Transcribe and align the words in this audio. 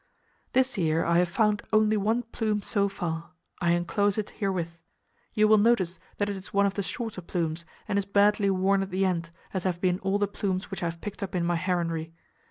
This 0.53 0.79
year 0.79 1.05
I 1.05 1.19
have 1.19 1.29
found 1.29 1.61
only 1.71 1.95
one 1.95 2.23
plume 2.23 2.63
so 2.63 2.89
far. 2.89 3.33
I 3.59 3.73
enclose 3.73 4.17
it 4.17 4.31
herewith. 4.31 4.79
You 5.35 5.47
will 5.47 5.59
notice 5.59 5.99
that 6.17 6.27
it 6.27 6.35
is 6.35 6.51
one 6.51 6.65
of 6.65 6.73
the 6.73 6.81
shorter 6.81 7.21
plumes, 7.21 7.65
and 7.87 7.99
is 7.99 8.05
badly 8.05 8.49
worn 8.49 8.81
at 8.81 8.89
the 8.89 9.05
end, 9.05 9.29
as 9.53 9.63
have 9.63 9.79
been 9.79 9.99
all 9.99 10.17
the 10.17 10.27
plumes 10.27 10.71
which 10.71 10.81
I 10.81 10.87
have 10.87 11.01
picked 11.01 11.21
up 11.21 11.35
in 11.35 11.45
my 11.45 11.55
heronry. 11.55 12.13